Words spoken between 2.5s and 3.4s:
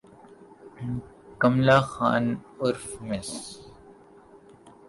عرف مس